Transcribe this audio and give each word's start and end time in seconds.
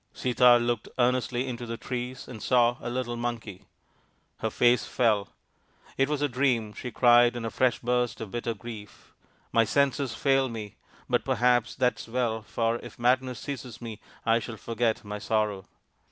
Sita 0.13 0.57
looked 0.57 0.87
earnestly 0.97 1.47
into 1.47 1.67
the 1.67 1.77
trees 1.77 2.27
and 2.27 2.41
saw 2.41 2.77
a 2.81 2.89
little 2.89 3.15
monkey. 3.15 3.65
Her 4.39 4.49
face 4.49 4.83
fell" 4.83 5.29
It 5.95 6.09
was 6.09 6.23
a 6.23 6.27
dream," 6.27 6.73
she 6.73 6.89
cried, 6.89 7.35
in 7.35 7.45
a 7.45 7.51
fresh 7.51 7.77
burst 7.77 8.19
of 8.19 8.31
bitter 8.31 8.55
grief." 8.55 9.13
My 9.51 9.63
senses 9.63 10.15
fail 10.15 10.49
me! 10.49 10.75
But 11.07 11.23
perhaps 11.23 11.75
that 11.75 11.99
is 11.99 12.07
well, 12.07 12.41
for 12.41 12.77
if 12.77 12.97
madness 12.97 13.37
seizes 13.41 13.79
me 13.79 13.99
I 14.25 14.39
shall 14.39 14.57
forget 14.57 15.03
my 15.05 15.19
sorrow." 15.19 15.65